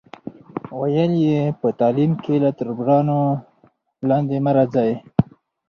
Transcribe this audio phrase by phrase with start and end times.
[0.79, 3.19] ویل یې، په تعلیم کې له تربورانو
[4.09, 4.91] لاندې مه راځئ.